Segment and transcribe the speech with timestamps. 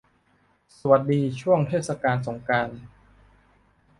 [0.79, 2.79] สวัสดีช่วงเทศกาลสงกรานต์